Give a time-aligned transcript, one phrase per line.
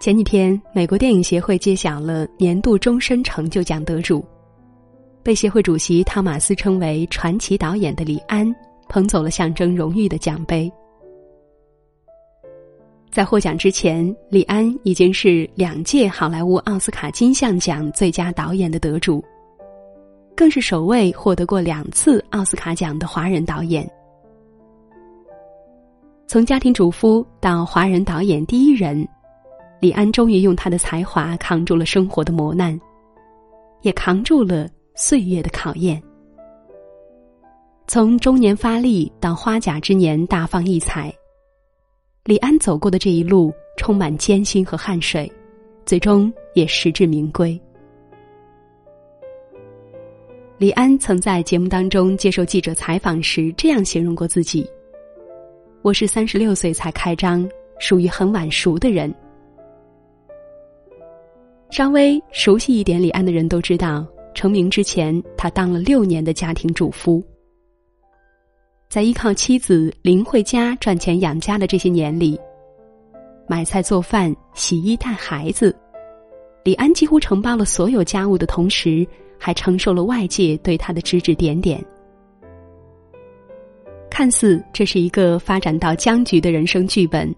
[0.00, 4.24] 前几天，美国电影协会揭晓了年度终身成就奖得主，
[5.22, 8.50] 被协会主席汤马斯称为传奇导演的李安，
[8.88, 10.72] 捧走了象征荣誉的奖杯。
[13.10, 19.22] 在获奖之前，李安已经是两届好莱坞奥斯卡金像奖最佳导演的得主，
[20.34, 23.86] 更是首位获得过两次奥斯卡奖的华人导演。
[26.26, 29.06] 从家庭主夫到华人导演第一人，
[29.80, 32.78] 李安终于用他的才华扛住了生活的磨难，
[33.80, 36.00] 也扛住了岁月的考验。
[37.86, 41.12] 从中年发力到花甲之年大放异彩，
[42.24, 45.32] 李安走过的这一路充满艰辛和汗水，
[45.86, 47.58] 最终也实至名归。
[50.58, 54.68] 李安曾在节目当中接受记者采访时这样形容过自己。
[55.80, 59.12] 我是三十六岁才开张，属于很晚熟的人。
[61.70, 64.04] 稍微熟悉一点李安的人都知道，
[64.34, 67.22] 成名之前他当了六年的家庭主夫，
[68.88, 72.38] 在依靠妻子林慧嘉赚钱养家的这些年里，
[73.46, 75.74] 买菜做饭、洗衣带孩子，
[76.64, 79.06] 李安几乎承包了所有家务的同时，
[79.38, 81.82] 还承受了外界对他的指指点点。
[84.10, 87.32] 看似这是一个发展到僵局的人生剧本，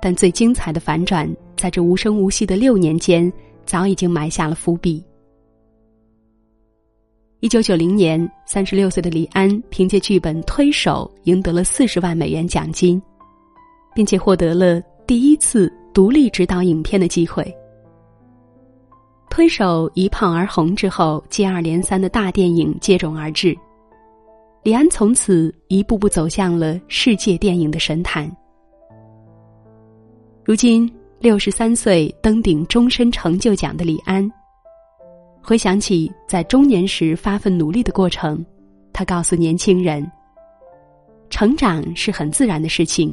[0.00, 3.32] 但最精彩的反转在这无声无息的六年间，
[3.68, 5.04] 早已经埋下了伏笔。
[7.40, 13.00] 一九九零年，三十六岁的李安凭借剧本《推手》赢得了四十万美元奖金，
[13.94, 17.44] 并且获得了第一次独立执导影片的机会。
[19.28, 23.54] 《推手》一炮而红之后，接二连三的大电影接踵而至。
[24.62, 28.34] 李安从此一步步走向了世界电影的神坛。
[30.42, 34.30] 如今六十三岁登顶终身成就奖的李安，
[35.42, 38.44] 回想起在中年时发奋努力的过程，
[38.92, 40.08] 他告诉年轻人
[41.28, 43.12] ：“成长是很自然的事情，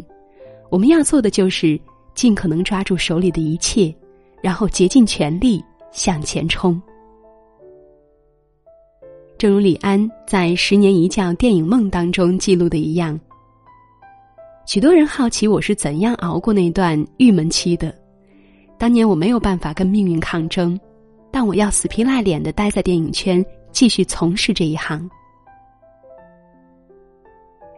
[0.69, 1.79] 我们要做的就是
[2.13, 3.94] 尽可能抓住手里的一切，
[4.40, 6.79] 然后竭尽全力向前冲。”
[9.35, 13.19] 正如李安在《十年一觉电影梦》当中记录的一样，
[14.66, 17.94] 许多人好奇我是怎样熬过那段郁闷期的。
[18.78, 20.80] 当年我没有办法跟命运抗争，
[21.31, 25.09] 但我要死皮赖脸的待在电影圈，继续从事这一行。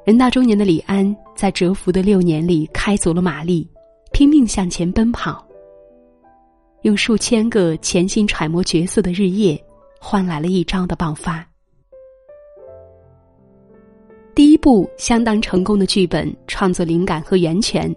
[0.06, 3.70] 人到中年的李安，在蛰伏的六年里开足了马力，
[4.12, 5.46] 拼命向前奔跑，
[6.84, 9.62] 用数千个潜心揣摩角色的日夜，
[10.00, 11.46] 换来了一朝的爆发。
[14.34, 17.94] 第一部相当成功的剧本创作灵感和源泉，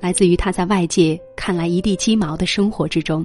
[0.00, 3.24] 来自于他在外界看来一地鸡毛的生活之中。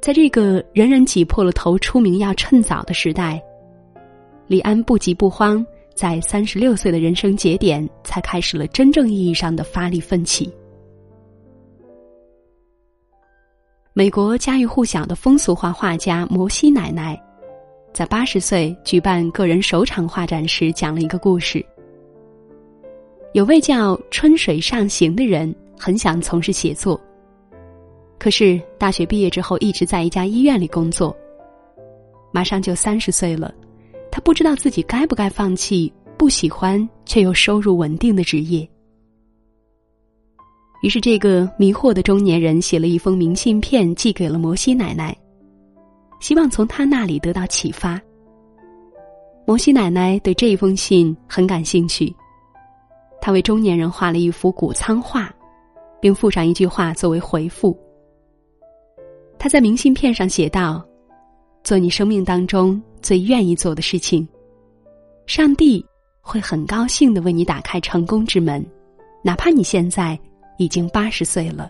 [0.00, 3.42] 在这个人人挤破了头出名要趁早的时代，
[4.46, 10.52] 李安不急不慌，在三十六岁的人生节点，才开始了真正意义上的发力奋起。
[13.92, 17.20] 美国家喻户晓的风俗画画家摩西奶奶。
[17.94, 21.64] 在八十岁举办个人首场画展时，讲了一个故事。
[23.36, 26.98] 有位叫春水上行的人，很想从事写作，
[28.18, 31.14] 可是大学毕业之后一直在一家医院里工作。
[32.32, 33.54] 马上就三十岁了，
[34.10, 38.66] 他不知道自己该不该放弃不喜欢却又收入稳定的职业。
[40.80, 45.14] 于是，这个迷惑的中年人写了一封明信片，寄给了摩西奶奶。
[46.20, 48.00] 希望从他那里得到启发。
[49.46, 52.16] 摩西奶奶对这一封信很感兴趣，
[53.26, 55.28] 他为中年人画了一幅谷仓画，
[56.00, 57.76] 并附上一句话作为回复。
[59.36, 60.86] 他在明信片上写道
[61.64, 64.24] ：“做你生命当中最愿意做的事情，
[65.26, 65.84] 上帝
[66.20, 68.64] 会很高兴的为你打开成功之门，
[69.24, 70.16] 哪怕你现在
[70.56, 71.68] 已经八十岁了。”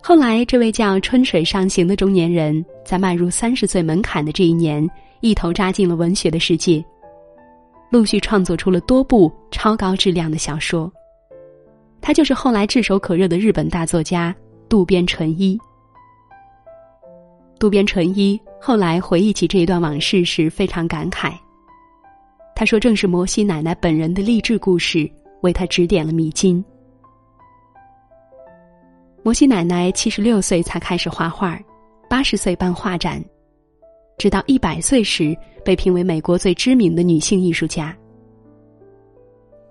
[0.00, 4.88] 后来，这位叫春水上行的中年人，在迈入三十岁门槛的这一年，
[5.18, 6.84] 一头扎进了文学的世界，
[7.90, 10.90] 陆续创作出了多部超高质量的小说。
[12.00, 14.34] 他就是后来炙手可热的日本大作家
[14.68, 15.58] 渡边淳一。
[17.58, 21.32] 渡边淳一后来回忆起这一段往事时，非常感慨。
[22.54, 25.10] 他说：“正是摩西奶奶本人的励志故事，
[25.42, 26.64] 为他指点了迷津。”
[29.22, 31.58] 摩西奶奶七十六岁才开始画画，
[32.08, 33.22] 八十岁办画展，
[34.20, 35.34] 直到一百岁时
[35.64, 37.96] 被评为美国最知名的女性艺术家。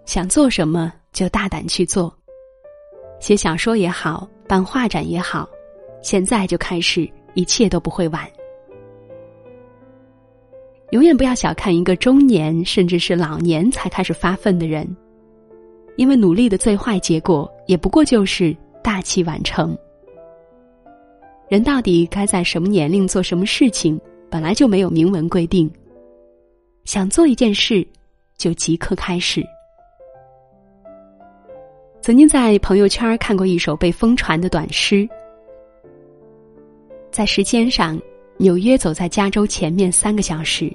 [0.05, 2.11] 想做什么就大胆去做，
[3.19, 5.47] 写小说也好，办画展也好，
[6.01, 8.27] 现在就开始，一切都不会晚。
[10.89, 14.97] 永远不要小看一个中年甚至是老年才开始发奋的人，
[15.95, 19.77] 因为努力的最坏结果也不过就是大器晚成。
[21.49, 25.71] 人到底该在什么年龄做什么事情，本来就没有明文规定。
[26.85, 27.85] 想做一件事，
[28.37, 29.43] 就即刻开始。
[32.01, 35.07] 曾经在朋友圈看过一首被疯传的短诗，
[37.11, 37.99] 在时间上。
[38.41, 40.73] 纽约走在加州前面三个小时，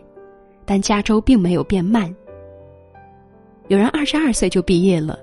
[0.67, 2.15] 但加州并没有变慢。
[3.69, 5.19] 有人二十二岁就毕业了，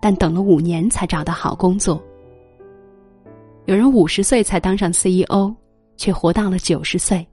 [0.00, 2.02] 但等了五年才找到好工作。
[3.66, 5.54] 有人五十岁才当上 CEO，
[5.96, 7.26] 却活到了九十岁。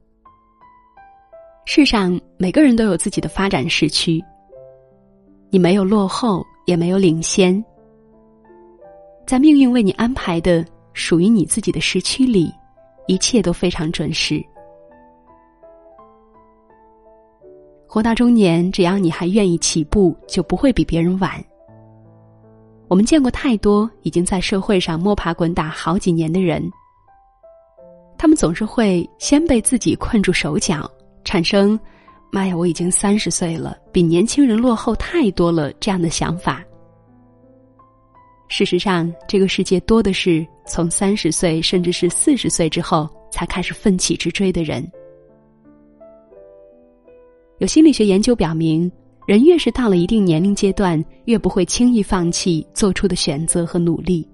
[1.65, 4.23] 世上每个人都有自己的发展时区，
[5.49, 7.63] 你没有落后，也没有领先，
[9.27, 12.51] 在命运为你安排的属于你自己的时区里。
[13.07, 14.39] 一切都非常准时。
[17.87, 21.43] 活到中年，只要你还愿意起步，就不会比别人晚。
[22.87, 26.71] 我们见过太多已经在社会上摸爬滚打好几年的人，
[28.19, 30.91] 他们总是会先被自己困住手脚，
[31.23, 31.79] 产生
[32.33, 36.61] “妈呀，我已经三十岁了，比年轻人落后太多了”这样的想法。
[38.49, 44.85] 事实上，这个世界多的是从三十岁甚至是四十岁之后才开始奋起直追的人。
[47.59, 48.91] 有心理学研究表明，
[49.27, 54.27] 人越是到了一定年龄阶段，越不会轻易放弃做出的选择和努力。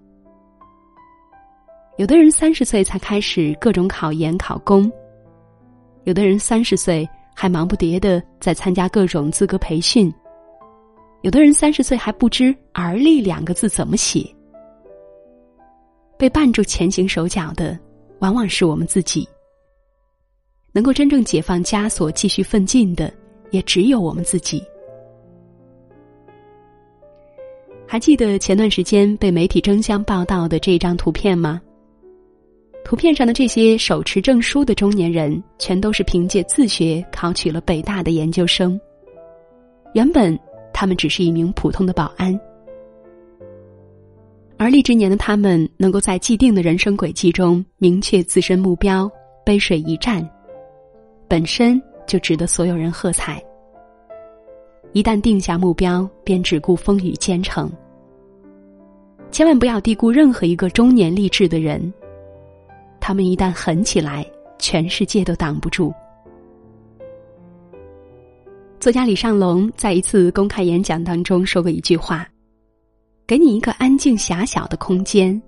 [1.98, 4.92] 有的人三十岁才开始各种考研考公，
[6.04, 10.14] 有的人三十岁还忙不迭的在参加各种资格培训。
[11.22, 14.30] 有的人三十岁还不知“而立”两个字怎么写，
[16.18, 17.80] 被绊住前行手脚的，
[18.20, 19.28] 往往是我们自己。
[20.74, 23.10] 能够真正解放枷锁、继续奋进的，
[23.52, 24.62] 也只有我们自己。
[27.88, 31.62] 还记得前段时间被媒体争相报道的这张图片吗？
[32.86, 38.80] 图片上的这些手持证书的中年人，全都是凭借自学考取了北大的研究生。
[39.94, 40.40] 原本。
[40.78, 42.38] 他们只是一名普通的保安，
[44.58, 49.10] 而立之年的他们能够在既定的人生轨迹中明确自身目标，
[49.46, 50.30] 背水一战，
[51.30, 53.42] 本身就值得所有人喝彩。
[54.92, 57.72] 一旦定下目标，便只顾风雨兼程。
[59.32, 61.94] 千万不要低估任何一个中年励志的人，
[63.08, 64.26] 他们一旦狠起来，
[64.58, 65.94] 全世界都挡不住。
[68.80, 72.28] 作家李尚龙在一次公开演讲当中说过一句话
[73.28, 75.40] ：“给你一个安静狭小的空间，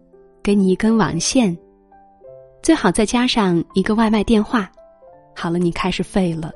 [0.43, 1.57] 给你一根网线，
[2.61, 4.71] 最好再加上一个外卖电话，
[5.35, 6.51] 好了，你开始废了。”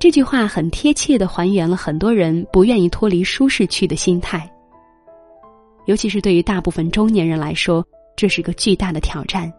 [0.00, 4.52] 这句话很贴切的还原了很多人不愿意脱离舒适区的心态，
[5.86, 7.86] 尤其是对于大部分中年人来说，
[8.20, 9.50] 这是个巨大的挑战。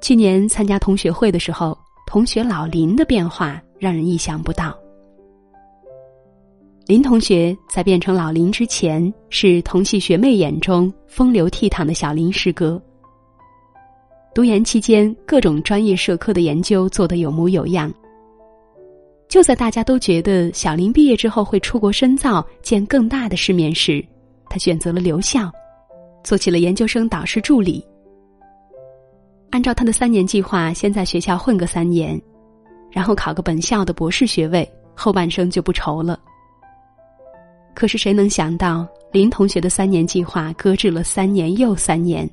[0.00, 1.76] 去年参加同学会的时候，
[2.06, 4.74] 同学老林的变化让人意想不到。
[6.86, 12.80] 林同学在变成老林之前，是同系学妹眼中风流倜傥的小林师哥。
[14.34, 17.92] 读研期间，各种专业社科的研究做得有模有样。
[19.30, 24.04] 就在大家都觉得小林毕业之后会出国深造，见更大的世面时，
[24.48, 25.48] 他选择了留校，
[26.24, 27.86] 做起了研究生导师助理。
[29.50, 32.20] 按照他的三年计划，先在学校混个三年，
[32.90, 36.18] 然后考个本校的博士学位，后半生就不愁了。
[37.72, 42.28] 可是谁能想到，林同学的三年计划搁置了三年又三年。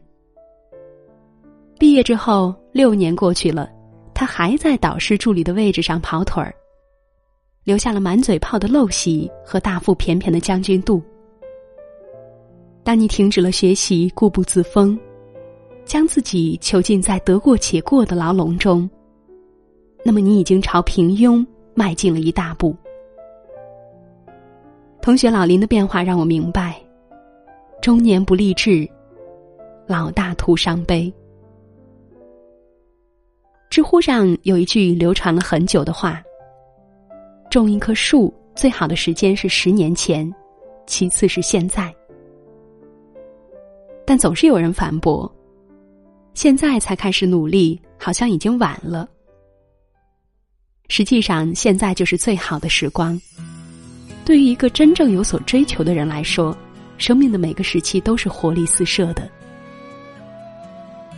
[1.78, 3.70] 毕业之后六年过去了，
[4.16, 6.52] 他还在导师助理的位置上跑腿儿，
[7.68, 11.04] 留下了满嘴泡的陋习和大腹便便的将军肚。
[12.82, 14.98] 当你停止了学习，固步自封。
[15.84, 18.90] 将自己囚禁在得过且过的牢笼中，
[20.04, 22.76] 那么你已经朝平庸迈进了一大步。
[25.02, 26.76] 同学老林的变化让我明白：
[27.82, 28.86] 中年不励志，
[29.88, 31.14] 老大徒伤悲。
[33.70, 36.22] 知乎上有一句流传了很久的话
[37.58, 40.32] ：“种一棵树最好的时间是十年前，
[40.86, 41.94] 其次是现在。”
[44.06, 45.30] 但总是有人反驳。
[46.34, 49.10] 现在才开始努力，好像已经晚了。
[50.88, 53.20] 实际上，现在就是最好的时光。
[54.24, 56.56] 对于一个真正有所追求的人来说，
[57.00, 59.28] 生命的每个时期都是活力四射的。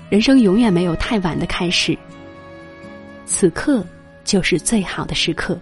[0.10, 1.98] 人生永远没有太晚的开始，
[3.26, 3.86] 此刻
[4.24, 5.60] 就是最好的时刻。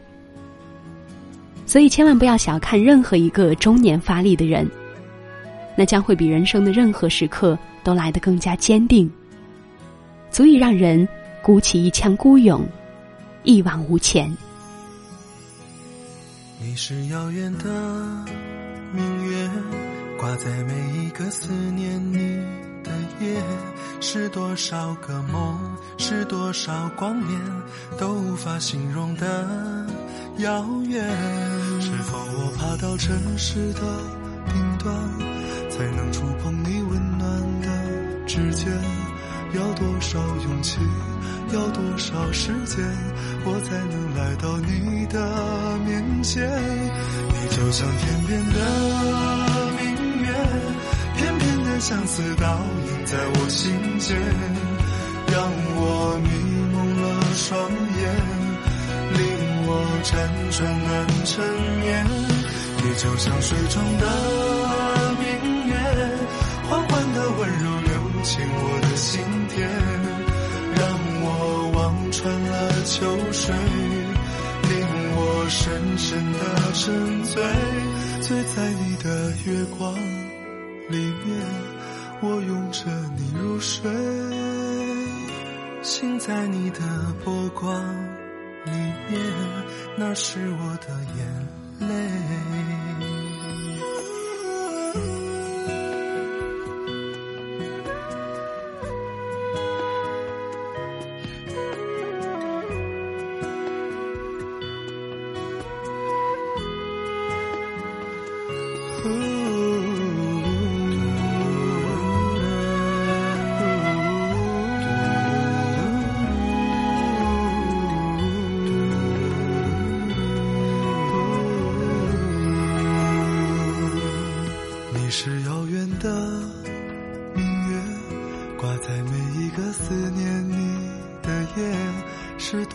[1.67, 4.65] 所以，千万不要小看任何一个中年发力的人，
[5.75, 9.11] 那将会比人生的任何时刻都来得更加坚定，
[10.31, 11.05] 足以让人
[11.41, 12.65] 鼓起一腔孤勇，
[13.43, 14.35] 一往无前。
[16.59, 17.65] 你是遥远的
[18.93, 19.49] 明月，
[20.17, 22.17] 挂在每一个思念你
[22.81, 23.41] 的夜，
[23.99, 25.59] 是多少个梦，
[25.97, 27.39] 是多少光年，
[27.99, 29.95] 都无法形容的。
[30.39, 31.03] 遥远，
[31.81, 33.81] 是否我爬到城市的
[34.53, 34.93] 顶端，
[35.69, 37.67] 才能触碰你温暖的
[38.27, 38.71] 指尖？
[39.53, 40.77] 要多少勇气，
[41.53, 42.85] 要多少时间，
[43.45, 46.47] 我才能来到你的面前？
[46.47, 48.59] 你就像天边的
[49.79, 49.85] 明
[50.21, 50.27] 月，
[51.15, 54.15] 片片的相思倒映在我心间，
[55.31, 56.46] 让我迷
[60.07, 60.15] 辗
[60.51, 61.43] 转难成
[61.81, 62.05] 眠，
[62.77, 64.05] 你就像水中的
[65.19, 65.75] 明月，
[66.69, 67.91] 缓缓的温柔流
[68.23, 69.67] 进我的心田，
[70.79, 70.81] 让
[71.23, 71.27] 我
[71.75, 72.53] 望穿了
[72.85, 72.95] 秋
[73.33, 73.53] 水，
[74.69, 74.71] 令
[75.17, 76.39] 我深深的
[76.71, 77.43] 沉醉，
[78.21, 79.93] 醉在你的月光
[80.87, 81.45] 里面，
[82.21, 82.85] 我拥着
[83.17, 83.91] 你入睡，
[85.83, 86.79] 醒在你的
[87.25, 87.83] 波光。
[88.71, 88.77] 里
[89.09, 89.19] 面，
[89.97, 92.86] 那是我的眼泪。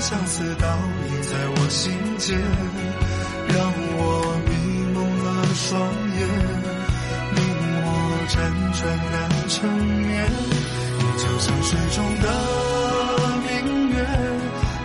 [0.00, 0.66] 相思倒
[1.08, 1.92] 映在我心。
[2.20, 2.38] 间，
[3.48, 4.52] 让我迷
[4.92, 5.80] 蒙了双
[6.18, 6.20] 眼，
[7.34, 7.40] 令
[7.80, 7.88] 我
[8.28, 8.36] 辗
[8.78, 8.80] 转
[9.10, 9.56] 难成
[10.06, 10.06] 眠。
[10.98, 12.24] 你就像水中的
[13.40, 13.48] 明
[13.88, 13.96] 月，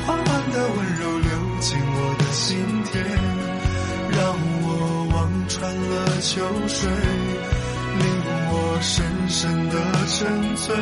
[0.08, 1.30] 缓缓的温柔流
[1.60, 2.56] 进我的心
[2.86, 2.96] 田，
[4.16, 4.18] 让
[4.64, 4.66] 我
[5.14, 5.16] 望
[5.50, 6.90] 穿了秋水，
[8.00, 8.06] 令
[8.50, 9.76] 我深深的
[10.08, 10.74] 沉醉。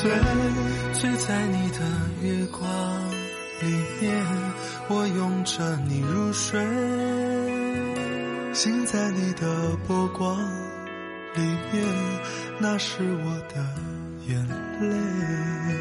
[0.00, 0.10] 醉
[0.94, 1.78] 醉在你的
[2.22, 2.60] 月光
[3.60, 4.24] 里面
[4.88, 6.58] 我拥着你入睡
[8.54, 10.38] 醒在你的波光
[11.34, 11.84] 里面
[12.58, 13.62] 那是我的
[14.26, 14.42] 眼
[14.80, 15.79] 泪